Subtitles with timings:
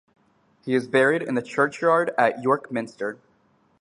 [0.65, 3.19] He is buried in the churchyard at York Minster.